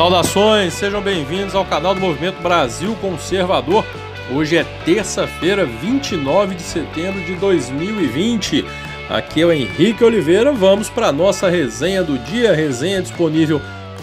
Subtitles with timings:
[0.00, 3.84] Saudações, sejam bem-vindos ao canal do Movimento Brasil Conservador.
[4.34, 8.64] Hoje é terça-feira, 29 de setembro de 2020.
[9.10, 10.52] Aqui é o Henrique Oliveira.
[10.52, 12.54] Vamos para a nossa resenha do dia.
[12.54, 13.60] Resenha disponível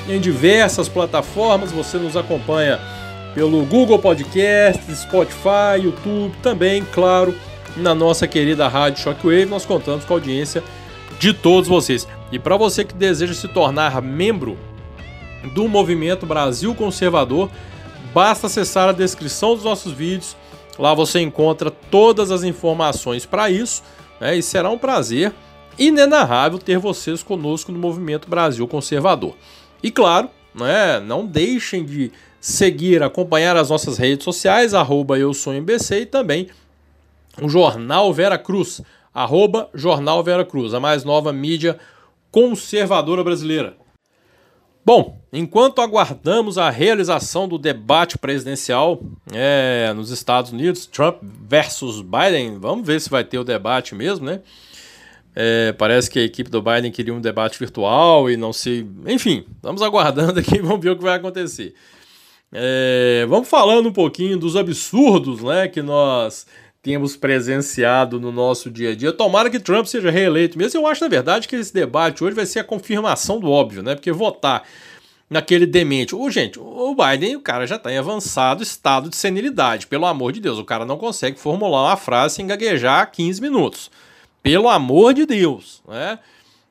[0.08, 1.72] em diversas plataformas.
[1.72, 2.80] Você nos acompanha
[3.34, 7.34] pelo Google Podcast, Spotify, YouTube, também, claro,
[7.76, 9.48] na nossa querida Rádio Shockwave.
[9.48, 10.64] Nós contamos com a audiência
[11.20, 12.08] de todos vocês.
[12.32, 14.60] E para você que deseja se tornar membro
[15.48, 17.50] do Movimento Brasil Conservador,
[18.14, 20.36] basta acessar a descrição dos nossos vídeos.
[20.78, 23.84] Lá você encontra todas as informações para isso,
[24.20, 24.36] né?
[24.36, 25.34] e será um prazer
[25.78, 29.36] inenarrável ter vocês conosco no Movimento Brasil Conservador.
[29.82, 35.54] E claro, né, não deixem de seguir, acompanhar as nossas redes sociais, arroba eu sou
[35.54, 36.48] MBC, e também
[37.42, 38.82] o Jornal Vera Cruz,
[39.14, 41.78] arroba Jornal Vera Cruz, a mais nova mídia
[42.32, 43.76] conservadora brasileira.
[44.88, 49.02] Bom, enquanto aguardamos a realização do debate presidencial
[49.34, 54.26] é, nos Estados Unidos, Trump versus Biden, vamos ver se vai ter o debate mesmo,
[54.26, 54.40] né?
[55.36, 58.88] É, parece que a equipe do Biden queria um debate virtual e não se.
[59.06, 61.74] Enfim, estamos aguardando aqui, vamos ver o que vai acontecer.
[62.50, 66.48] É, vamos falando um pouquinho dos absurdos né, que nós
[66.82, 69.12] temos presenciado no nosso dia a dia.
[69.12, 70.80] Tomara que Trump seja reeleito mesmo.
[70.80, 73.96] Eu acho, na verdade, que esse debate hoje vai ser a confirmação do óbvio, né?
[73.96, 74.64] Porque votar
[75.30, 76.16] naquele demente.
[76.16, 79.88] O gente, o Biden, o cara já está em avançado estado de senilidade.
[79.88, 83.92] Pelo amor de Deus, o cara não consegue formular uma frase sem gaguejar 15 minutos.
[84.42, 86.20] Pelo amor de Deus, né?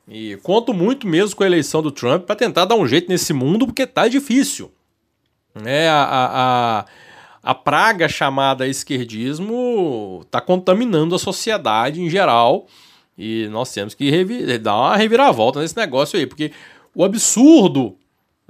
[0.09, 3.33] E conto muito mesmo com a eleição do Trump para tentar dar um jeito nesse
[3.33, 4.71] mundo, porque tá difícil.
[5.55, 5.89] Né?
[5.89, 6.87] A, a, a
[7.47, 12.67] a praga chamada esquerdismo está contaminando a sociedade em geral
[13.17, 16.51] e nós temos que dar uma reviravolta nesse negócio aí, porque
[16.93, 17.97] o absurdo,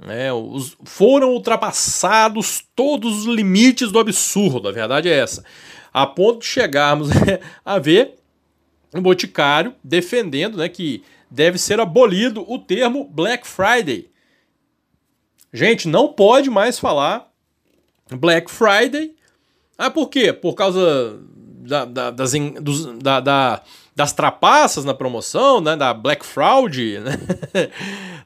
[0.03, 5.45] né, os, foram ultrapassados todos os limites do absurdo, a verdade é essa,
[5.93, 7.09] a ponto de chegarmos
[7.63, 8.15] a ver
[8.91, 14.09] um boticário defendendo né, que deve ser abolido o termo Black Friday.
[15.53, 17.27] Gente, não pode mais falar
[18.11, 19.15] Black Friday.
[19.77, 20.33] Ah, por quê?
[20.33, 22.31] Por causa da, da, das,
[22.61, 23.61] dos, da, da,
[23.95, 25.75] das trapaças na promoção, né?
[25.75, 27.71] da Black Fraud, né?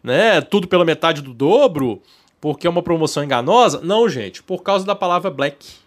[0.03, 0.41] né?
[0.41, 2.01] tudo pela metade do dobro,
[2.39, 3.81] porque é uma promoção enganosa.
[3.81, 5.81] Não, gente, por causa da palavra black.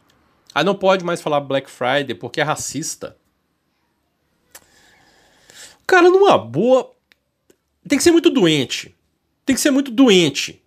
[0.55, 3.17] Aí não pode mais falar Black Friday porque é racista.
[5.87, 6.91] Cara, numa boa.
[7.89, 8.95] Tem que ser muito doente.
[9.45, 10.63] Tem que ser muito doente.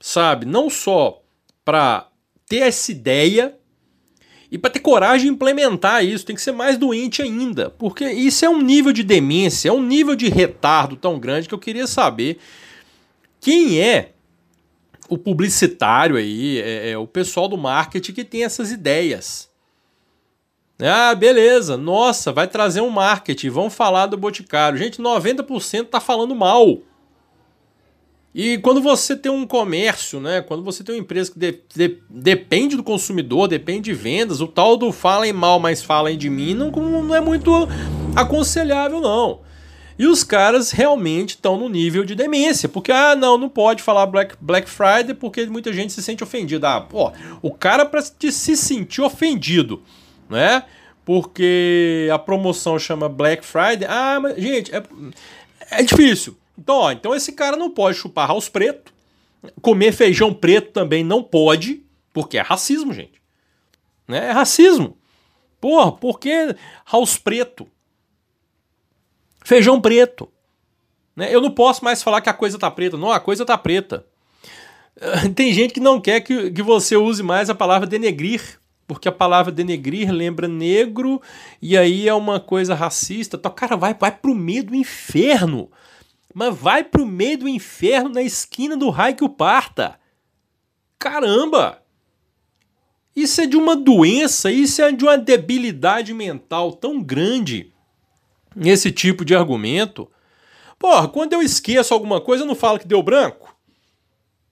[0.00, 0.46] Sabe?
[0.46, 1.20] Não só
[1.64, 2.06] pra
[2.54, 3.56] ter essa ideia
[4.48, 8.44] e para ter coragem de implementar isso, tem que ser mais doente ainda, porque isso
[8.44, 11.88] é um nível de demência, é um nível de retardo tão grande que eu queria
[11.88, 12.38] saber
[13.40, 14.12] quem é
[15.08, 19.50] o publicitário aí, é, é o pessoal do marketing que tem essas ideias.
[20.78, 24.78] Ah, beleza, nossa, vai trazer um marketing, vamos falar do Boticário.
[24.78, 26.78] Gente, 90% tá falando mal.
[28.34, 30.42] E quando você tem um comércio, né?
[30.42, 34.48] Quando você tem uma empresa que de, de, depende do consumidor, depende de vendas, o
[34.48, 37.68] tal do falem mal, mas falem de mim não, não é muito
[38.16, 39.40] aconselhável, não.
[39.96, 44.06] E os caras realmente estão no nível de demência, porque, ah, não, não pode falar
[44.06, 46.74] Black, Black Friday porque muita gente se sente ofendida.
[46.74, 49.80] Ah, pô, o cara para se sentir ofendido,
[50.28, 50.64] né?
[51.04, 53.86] Porque a promoção chama Black Friday.
[53.88, 54.82] Ah, mas, gente, é,
[55.70, 56.36] é difícil.
[56.58, 58.92] Então, ó, então esse cara não pode chupar house preto.
[59.60, 61.82] Comer feijão preto também não pode,
[62.12, 63.20] porque é racismo, gente.
[64.06, 64.28] Né?
[64.28, 64.96] É racismo.
[65.60, 66.54] Porra, por que
[66.90, 67.66] house preto?
[69.44, 70.28] Feijão preto.
[71.14, 71.34] Né?
[71.34, 72.96] Eu não posso mais falar que a coisa tá preta.
[72.96, 74.06] Não, a coisa tá preta.
[75.34, 79.12] Tem gente que não quer que, que você use mais a palavra denegrir, porque a
[79.12, 81.20] palavra denegrir lembra negro
[81.60, 83.36] e aí é uma coisa racista.
[83.36, 85.70] Então, cara, vai, vai pro meio do inferno
[86.34, 89.98] mas vai pro meio do inferno na esquina do raio que o parta.
[90.98, 91.80] Caramba!
[93.14, 97.72] Isso é de uma doença, isso é de uma debilidade mental tão grande
[98.60, 100.10] esse tipo de argumento.
[100.76, 103.54] Porra, quando eu esqueço alguma coisa, eu não falo que deu branco.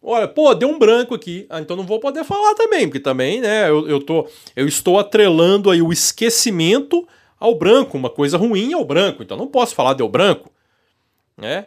[0.00, 1.46] Olha, pô, deu um branco aqui.
[1.50, 4.98] Ah, então não vou poder falar também, porque também, né, eu, eu, tô, eu estou
[5.00, 7.06] atrelando aí o esquecimento
[7.38, 9.22] ao branco, uma coisa ruim ao branco.
[9.22, 10.52] Então não posso falar deu branco
[11.36, 11.66] né?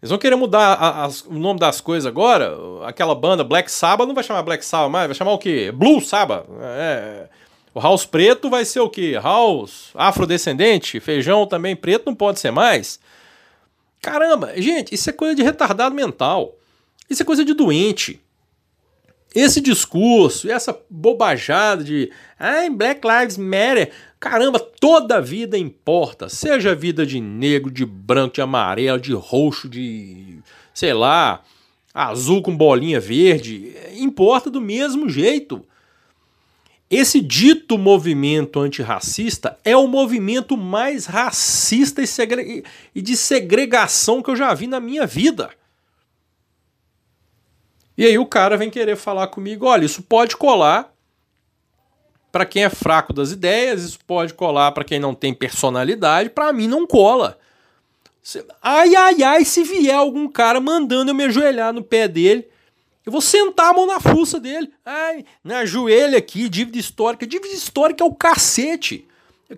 [0.00, 2.56] Eles vão querer mudar a, a, o nome das coisas agora.
[2.86, 5.72] Aquela banda Black Sabbath não vai chamar Black Sabbath mais, vai chamar o quê?
[5.72, 6.46] Blue Sabbath.
[6.60, 7.28] É.
[7.74, 9.18] O House preto vai ser o quê?
[9.20, 13.00] House afrodescendente, feijão também preto não pode ser mais.
[14.00, 16.54] Caramba, gente, isso é coisa de retardado mental.
[17.10, 18.20] Isso é coisa de doente.
[19.34, 26.74] Esse discurso, essa bobajada de ah, Black Lives Matter, caramba, toda vida importa, seja a
[26.74, 30.38] vida de negro, de branco, de amarelo, de roxo, de
[30.72, 31.42] sei lá,
[31.92, 35.64] azul com bolinha verde, importa do mesmo jeito.
[36.90, 42.00] Esse dito movimento antirracista é o movimento mais racista
[42.94, 45.50] e, de segregação que eu já vi na minha vida.
[47.98, 50.94] E aí o cara vem querer falar comigo, olha, isso pode colar
[52.30, 56.52] para quem é fraco das ideias, isso pode colar para quem não tem personalidade, para
[56.52, 57.36] mim não cola.
[58.62, 62.46] Ai, ai, ai, se vier algum cara mandando eu me ajoelhar no pé dele,
[63.04, 64.70] eu vou sentar a mão na fuça dele.
[64.86, 67.26] Ai, na joelha aqui, dívida histórica.
[67.26, 69.08] Dívida histórica é o cacete.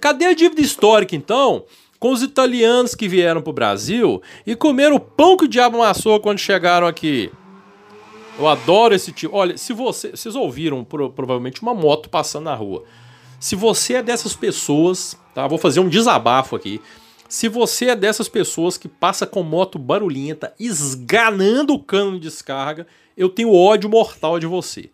[0.00, 1.66] Cadê a dívida histórica, então?
[1.98, 5.76] Com os italianos que vieram para o Brasil e comeram o pão que o diabo
[5.76, 7.30] amassou quando chegaram aqui.
[8.40, 9.36] Eu adoro esse tipo.
[9.36, 10.10] Olha, se você.
[10.12, 12.84] Vocês ouviram provavelmente uma moto passando na rua.
[13.38, 15.46] Se você é dessas pessoas, tá?
[15.46, 16.80] Vou fazer um desabafo aqui.
[17.28, 22.86] Se você é dessas pessoas que passa com moto barulhenta, esganando o cano de descarga,
[23.16, 24.90] eu tenho ódio mortal de você,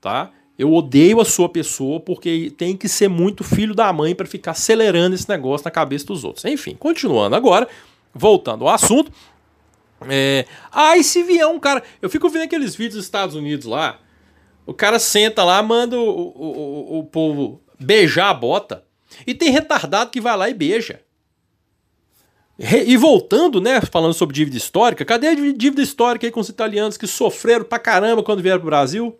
[0.00, 0.30] tá?
[0.58, 4.50] Eu odeio a sua pessoa porque tem que ser muito filho da mãe para ficar
[4.50, 6.44] acelerando esse negócio na cabeça dos outros.
[6.44, 7.68] Enfim, continuando agora,
[8.12, 9.12] voltando ao assunto.
[10.08, 10.46] É...
[10.70, 11.82] Ah, se vier um cara.
[12.00, 14.00] Eu fico vendo aqueles vídeos dos Estados Unidos lá.
[14.66, 18.84] O cara senta lá, manda o, o, o, o povo beijar a bota.
[19.26, 21.00] E tem retardado que vai lá e beija.
[22.58, 26.96] E voltando, né, falando sobre dívida histórica, cadê a dívida histórica aí com os italianos
[26.96, 29.16] que sofreram pra caramba quando vieram pro Brasil?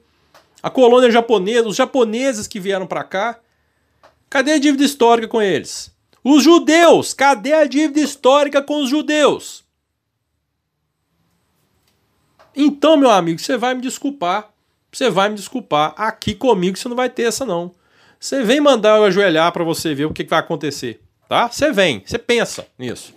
[0.60, 3.38] A colônia japonesa, os japoneses que vieram para cá.
[4.28, 5.94] Cadê a dívida histórica com eles?
[6.24, 9.64] Os judeus, cadê a dívida histórica com os judeus?
[12.60, 14.50] Então, meu amigo, você vai me desculpar.
[14.90, 15.94] Você vai me desculpar.
[15.96, 17.70] Aqui comigo você não vai ter essa não.
[18.18, 21.48] Você vem mandar eu ajoelhar para você ver o que, que vai acontecer, tá?
[21.48, 23.14] Você vem, você pensa nisso.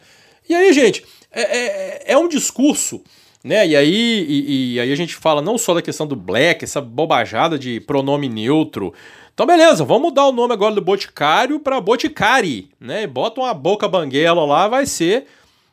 [0.48, 3.02] E aí, gente, é, é, é um discurso,
[3.44, 3.66] né?
[3.66, 6.80] E aí, e, e, aí a gente fala não só da questão do black, essa
[6.80, 8.94] bobajada de pronome neutro.
[9.34, 13.08] Então, beleza, vamos mudar o nome agora do Boticário para Boticari, né?
[13.08, 15.26] Bota uma boca banguela lá, vai ser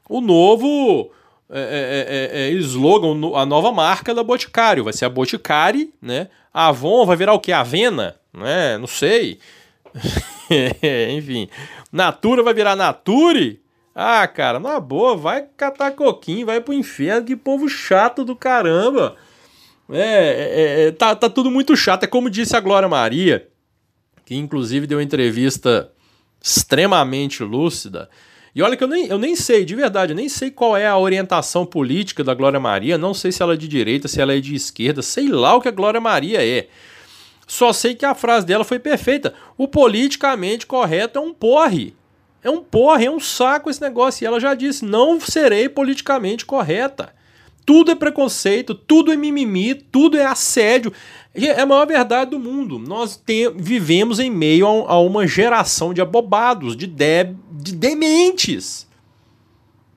[0.09, 1.11] o novo
[1.51, 4.85] é, é, é, é, slogan, a nova marca da Boticário.
[4.85, 6.29] Vai ser a Boticari, né?
[6.53, 7.53] A Avon vai virar o que?
[7.53, 8.77] Avena, né?
[8.79, 9.39] Não sei.
[11.17, 11.49] Enfim.
[11.93, 13.61] Natura vai virar Nature,
[14.01, 19.17] ah, cara, na boa, vai catar coquinho, vai pro inferno, que povo chato do caramba.
[19.91, 22.05] É, é, é, tá, tá tudo muito chato.
[22.05, 23.49] É como disse a Glória Maria,
[24.25, 25.91] que inclusive deu uma entrevista
[26.41, 28.09] extremamente lúcida.
[28.59, 30.85] E olha que eu nem, eu nem sei, de verdade, eu nem sei qual é
[30.85, 32.99] a orientação política da Glória Maria.
[32.99, 35.61] Não sei se ela é de direita, se ela é de esquerda, sei lá o
[35.61, 36.67] que a Glória Maria é.
[37.47, 39.33] Só sei que a frase dela foi perfeita.
[39.57, 41.95] O politicamente correto é um porre.
[42.43, 44.25] É um porre, é um saco esse negócio.
[44.25, 47.15] E ela já disse: não serei politicamente correta.
[47.65, 50.93] Tudo é preconceito, tudo é mimimi, tudo é assédio.
[51.33, 52.77] É a maior verdade do mundo.
[52.79, 57.25] Nós tem, vivemos em meio a, a, uma geração de abobados, de, de,
[57.69, 58.87] de dementes.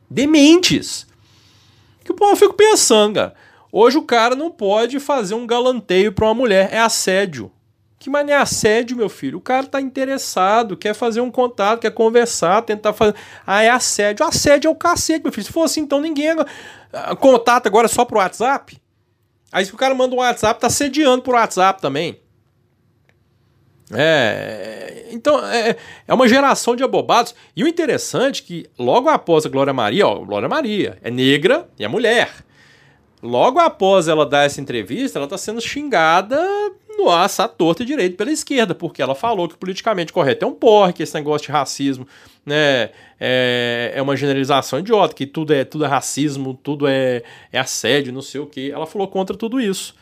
[0.09, 1.07] Dementes.
[2.03, 3.33] Que pô, eu fico pensando, cara.
[3.71, 6.69] Hoje o cara não pode fazer um galanteio para uma mulher.
[6.71, 7.51] É assédio.
[7.97, 9.37] Que mané assédio, meu filho?
[9.37, 13.15] O cara tá interessado, quer fazer um contato, quer conversar, tentar fazer.
[13.45, 14.25] Ah, é assédio.
[14.25, 15.45] Assédio é o cacete, meu filho.
[15.45, 16.35] Se fosse assim, então ninguém.
[16.91, 18.81] Ah, contato agora só pro WhatsApp.
[19.51, 22.19] Aí se o cara manda um WhatsApp, tá sediando pro WhatsApp também.
[23.93, 25.07] É.
[25.11, 25.75] Então, é,
[26.07, 27.35] é uma geração de abobados.
[27.55, 31.67] E o interessante é que, logo após a Glória Maria, ó, Glória Maria é negra
[31.77, 32.31] e é mulher.
[33.21, 36.41] Logo após ela dar essa entrevista, ela tá sendo xingada
[36.97, 40.53] no assa torta e direito pela esquerda, porque ela falou que politicamente correto é um
[40.53, 42.07] porre, que esse negócio de racismo
[42.45, 47.21] né, é, é uma generalização idiota, que tudo é, tudo é racismo, tudo é,
[47.51, 48.71] é assédio, não sei o que.
[48.71, 49.95] Ela falou contra tudo isso.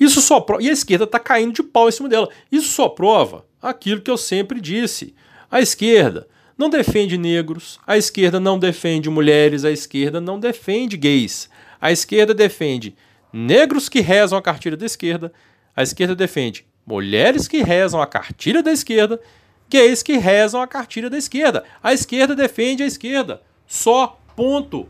[0.00, 2.30] Isso só prova, e a esquerda está caindo de pau em cima dela.
[2.50, 5.14] Isso só prova aquilo que eu sempre disse.
[5.50, 6.26] A esquerda
[6.56, 11.50] não defende negros, a esquerda não defende mulheres, a esquerda não defende gays.
[11.78, 12.96] A esquerda defende
[13.32, 15.32] negros que rezam a cartilha da esquerda,
[15.76, 19.20] a esquerda defende mulheres que rezam a cartilha da esquerda,
[19.68, 21.62] gays que rezam a cartilha da esquerda.
[21.82, 23.42] A esquerda defende a esquerda.
[23.66, 24.88] Só ponto.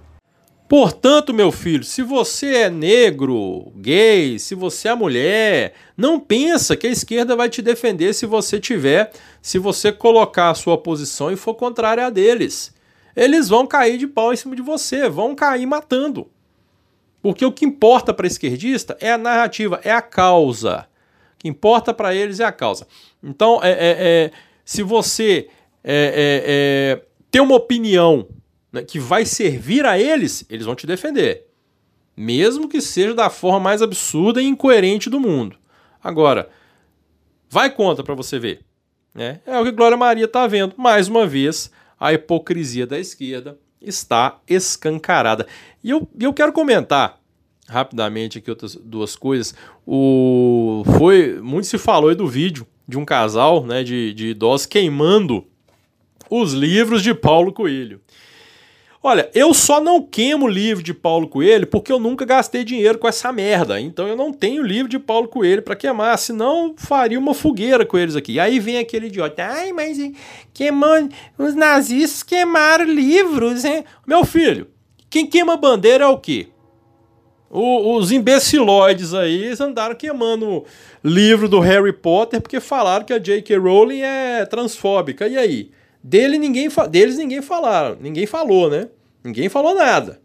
[0.70, 6.86] Portanto, meu filho, se você é negro, gay, se você é mulher, não pensa que
[6.86, 9.10] a esquerda vai te defender se você tiver,
[9.42, 12.72] se você colocar a sua posição e for contrária a deles.
[13.16, 16.30] Eles vão cair de pau em cima de você, vão cair matando.
[17.20, 20.86] Porque o que importa para esquerdista é a narrativa, é a causa.
[21.34, 22.86] O que importa para eles é a causa.
[23.20, 24.30] Então, é, é, é
[24.64, 25.48] se você
[25.82, 28.28] é, é, tem uma opinião
[28.72, 31.46] né, que vai servir a eles, eles vão te defender.
[32.16, 35.56] Mesmo que seja da forma mais absurda e incoerente do mundo.
[36.02, 36.50] Agora,
[37.48, 38.60] vai contra para você ver.
[39.14, 39.40] Né?
[39.46, 40.74] É o que Glória Maria está vendo.
[40.76, 45.46] Mais uma vez, a hipocrisia da esquerda está escancarada.
[45.82, 47.18] E eu, eu quero comentar
[47.68, 49.54] rapidamente aqui outras duas coisas.
[49.86, 54.66] O, foi Muito se falou aí do vídeo de um casal né, de, de idosos
[54.66, 55.46] queimando
[56.28, 58.00] os livros de Paulo Coelho.
[59.02, 63.08] Olha, eu só não queimo livro de Paulo Coelho porque eu nunca gastei dinheiro com
[63.08, 63.80] essa merda.
[63.80, 67.96] Então eu não tenho livro de Paulo Coelho para queimar, senão faria uma fogueira com
[67.96, 68.38] eles aqui.
[68.38, 69.96] Aí vem aquele idiota, ai, mas
[70.52, 73.84] queimou, os nazistas queimaram livros, hein?
[74.06, 74.66] Meu filho,
[75.08, 76.48] quem queima bandeira é o quê?
[77.48, 80.64] O, os imbecilóides aí andaram queimando
[81.02, 83.56] livro do Harry Potter porque falaram que a J.K.
[83.56, 85.26] Rowling é transfóbica.
[85.26, 85.70] E aí?
[86.02, 88.88] Dele ninguém deles ninguém falaram, ninguém falou, né?
[89.22, 90.20] Ninguém falou nada.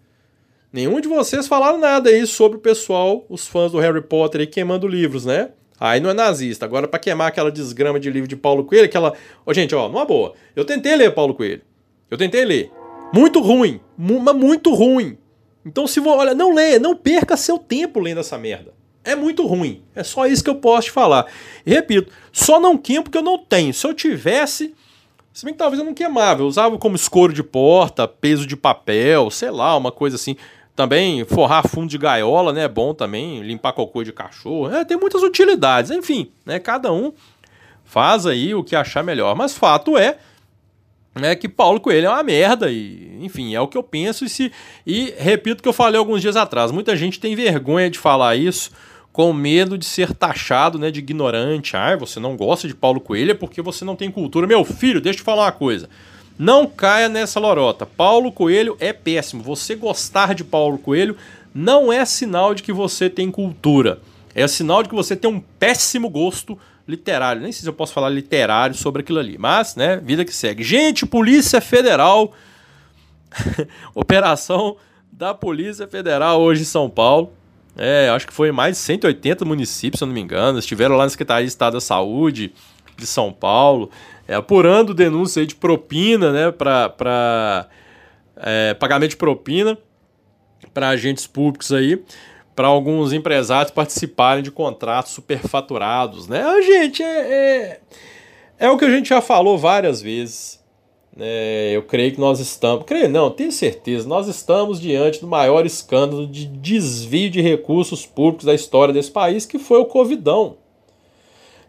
[0.72, 4.48] Nenhum de vocês falaram nada aí sobre o pessoal, os fãs do Harry Potter aí
[4.48, 5.52] queimando livros, né?
[5.80, 6.66] Aí não é nazista.
[6.66, 9.14] Agora, para queimar aquela desgrama de livro de Paulo Coelho, aquela.
[9.46, 10.34] Ô, gente, ó, numa boa.
[10.56, 11.62] Eu tentei ler Paulo Coelho.
[12.10, 12.72] Eu tentei ler.
[13.14, 13.80] Muito ruim.
[13.98, 15.18] Mas muito ruim.
[15.66, 16.10] Então, se você.
[16.10, 18.74] Olha, não lê, não perca seu tempo lendo essa merda.
[19.04, 19.84] É muito ruim.
[19.94, 21.26] É só isso que eu posso te falar.
[21.66, 23.74] E repito, só não queimo porque eu não tenho.
[23.74, 24.74] Se eu tivesse,
[25.36, 28.56] se bem que talvez eu não queimava, eu usava como escoro de porta, peso de
[28.56, 30.38] papel, sei lá, uma coisa assim.
[30.74, 32.64] Também forrar fundo de gaiola, né?
[32.64, 34.74] É bom também, limpar cocô de cachorro.
[34.74, 36.58] É, tem muitas utilidades, enfim, né?
[36.58, 37.12] Cada um
[37.84, 39.36] faz aí o que achar melhor.
[39.36, 40.18] Mas fato é
[41.14, 44.30] né, que Paulo Coelho é uma merda e, enfim, é o que eu penso e
[44.30, 44.54] se
[44.88, 46.72] e repito o que eu falei alguns dias atrás.
[46.72, 48.72] Muita gente tem vergonha de falar isso
[49.16, 51.78] com medo de ser taxado né, de ignorante.
[51.78, 54.46] Ah, você não gosta de Paulo Coelho é porque você não tem cultura.
[54.46, 55.90] Meu filho, deixa eu te falar uma coisa.
[56.38, 57.86] Não caia nessa lorota.
[57.86, 59.42] Paulo Coelho é péssimo.
[59.42, 61.16] Você gostar de Paulo Coelho
[61.54, 64.02] não é sinal de que você tem cultura.
[64.36, 67.42] É sinal de que você tem um péssimo gosto literário.
[67.42, 69.38] Nem sei se eu posso falar literário sobre aquilo ali.
[69.38, 70.62] Mas, né, vida que segue.
[70.62, 72.34] Gente, Polícia Federal.
[73.96, 74.76] Operação
[75.10, 77.32] da Polícia Federal hoje em São Paulo
[77.78, 80.60] é, acho que foi mais de 180 municípios, se eu não me engano.
[80.60, 82.54] Estiveram lá na Secretaria de Estado da Saúde
[82.98, 83.90] de São Paulo,
[84.28, 87.68] é, apurando denúncia de propina, né, para
[88.38, 89.78] é, pagamento de propina
[90.74, 92.04] para agentes públicos aí,
[92.56, 96.42] para alguns empresários participarem de contratos superfaturados, né?
[96.42, 97.80] Ah, gente, é, é,
[98.60, 100.64] é o que a gente já falou várias vezes.
[101.18, 105.66] É, eu creio que nós estamos, creio não, tenho certeza, nós estamos diante do maior
[105.66, 110.58] escândalo de desvio de recursos públicos da história desse país, que foi o Covidão.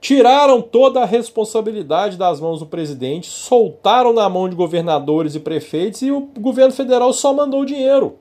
[0.00, 6.02] Tiraram toda a responsabilidade das mãos do presidente, soltaram na mão de governadores e prefeitos
[6.02, 8.18] e o governo federal só mandou o dinheiro.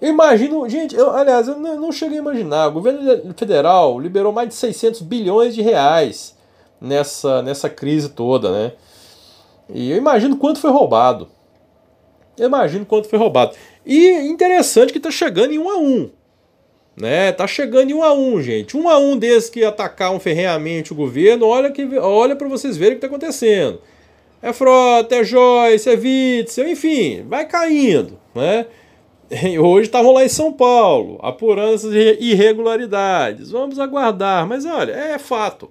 [0.00, 4.48] Eu imagino, gente, eu, aliás, eu não, cheguei a imaginar, o governo federal liberou mais
[4.48, 6.34] de 600 bilhões de reais
[6.80, 8.72] nessa, nessa crise toda, né?
[9.72, 11.28] E eu imagino quanto foi roubado.
[12.38, 13.54] Eu imagino quanto foi roubado.
[13.84, 16.10] E interessante que está chegando em um a um.
[16.96, 17.32] Né?
[17.32, 18.76] Tá chegando em um a um, gente.
[18.76, 22.76] Um a um desses que atacar um ferreamente o governo, olha que olha para vocês
[22.76, 23.80] verem o que está acontecendo.
[24.42, 28.66] É Frota, é Joyce, é Witzel, enfim, vai caindo, né?
[29.60, 33.50] Hoje estavam lá em São Paulo, apurando essas irregularidades.
[33.50, 35.70] Vamos aguardar, mas olha, é fato.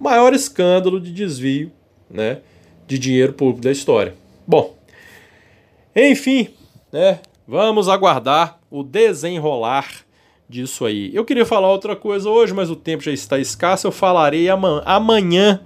[0.00, 1.70] Maior escândalo de desvio,
[2.10, 2.38] né?
[2.86, 4.14] De dinheiro público da história.
[4.46, 4.76] Bom,
[5.94, 6.48] enfim,
[6.92, 7.20] né?
[7.48, 9.88] Vamos aguardar o desenrolar
[10.48, 11.14] disso aí.
[11.14, 13.86] Eu queria falar outra coisa hoje, mas o tempo já está escasso.
[13.86, 15.60] Eu falarei amanhã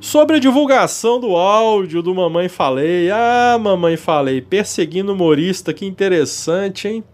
[0.00, 3.10] sobre a divulgação do áudio do Mamãe Falei.
[3.10, 7.04] Ah, Mamãe Falei, perseguindo humorista, que interessante, hein?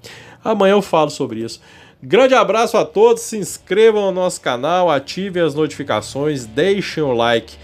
[0.44, 1.60] Amanhã eu falo sobre isso.
[2.02, 7.56] Grande abraço a todos, se inscrevam no nosso canal, ativem as notificações, deixem o like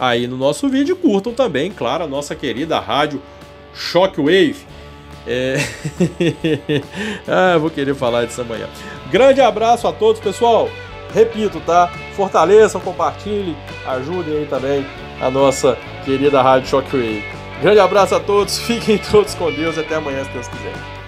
[0.00, 0.96] aí no nosso vídeo.
[0.96, 3.20] Curtam também, claro, a nossa querida rádio
[3.74, 4.56] Shockwave.
[5.26, 5.56] É...
[7.28, 8.66] ah, vou querer falar disso amanhã.
[9.10, 10.70] Grande abraço a todos, pessoal.
[11.12, 11.92] Repito, tá?
[12.14, 14.86] Fortaleçam, compartilhem, ajudem aí também
[15.20, 17.22] a nossa querida rádio Shockwave.
[17.60, 20.99] Grande abraço a todos, fiquem todos com Deus até amanhã, se Deus quiser.